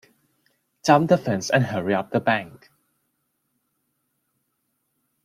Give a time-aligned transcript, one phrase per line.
[0.83, 2.71] Jump the fence and hurry up the bank.